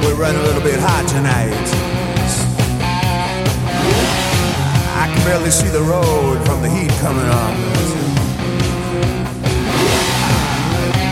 [0.00, 1.52] say we run a little bit hot tonight.
[4.96, 7.54] I can barely see the road from the heat coming on.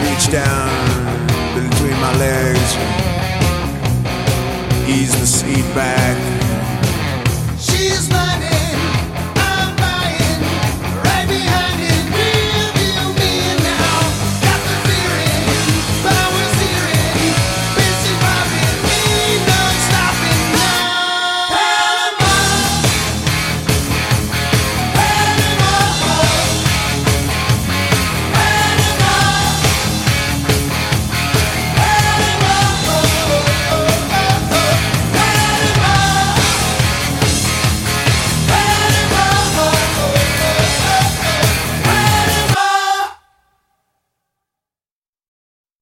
[0.04, 0.70] Reach down
[1.54, 2.76] between my legs,
[4.88, 6.25] ease the seat back.